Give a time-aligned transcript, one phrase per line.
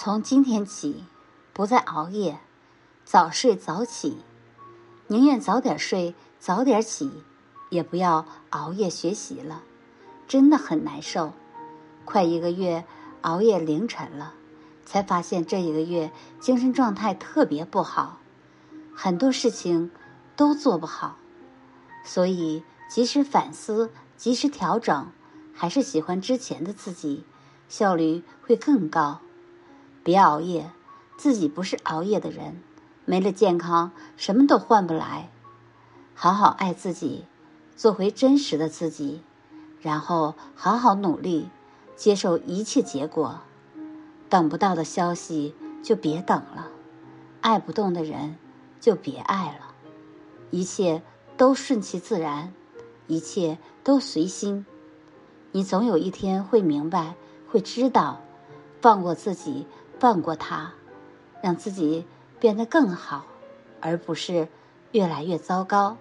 [0.00, 1.02] 从今天起，
[1.52, 2.38] 不再熬夜，
[3.04, 4.18] 早睡早起，
[5.08, 7.10] 宁愿早点睡早点起，
[7.68, 9.64] 也不要熬夜学习了，
[10.28, 11.32] 真的很难受。
[12.04, 12.84] 快一个月
[13.22, 14.34] 熬夜凌晨了，
[14.86, 18.20] 才发现这一个月精神状态特别不好，
[18.94, 19.90] 很多事情
[20.36, 21.16] 都做不好，
[22.04, 25.08] 所以及时反思，及时调整，
[25.52, 27.24] 还是喜欢之前的自己，
[27.68, 29.22] 效率会更高。
[30.08, 30.70] 别熬夜，
[31.18, 32.62] 自己不是熬夜的人，
[33.04, 35.28] 没了健康，什么都换不来。
[36.14, 37.26] 好好爱自己，
[37.76, 39.20] 做回真实的自己，
[39.82, 41.50] 然后好好努力，
[41.94, 43.40] 接受一切结果。
[44.30, 46.68] 等不到的消息就别等了，
[47.42, 48.38] 爱不动的人
[48.80, 49.74] 就别爱了。
[50.50, 51.02] 一切
[51.36, 52.54] 都顺其自然，
[53.08, 54.64] 一切都随心。
[55.52, 57.14] 你总有一天会明白，
[57.46, 58.22] 会知道，
[58.80, 59.66] 放过自己。
[59.98, 60.72] 放过他，
[61.42, 62.06] 让自己
[62.38, 63.26] 变得更好，
[63.80, 64.48] 而不是
[64.92, 65.96] 越来越糟糕。